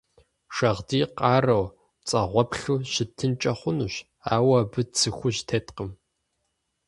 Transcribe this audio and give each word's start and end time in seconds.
Шагъдий 0.55 1.05
къарэу, 1.17 1.65
пцӀэгъуэплъу 2.01 2.77
щытынкӏэ 2.91 3.53
хъунущ, 3.59 3.95
ауэ 4.33 4.55
абы 4.61 4.81
цы 4.97 5.09
хужь 5.17 5.41
теткъым. 5.47 5.89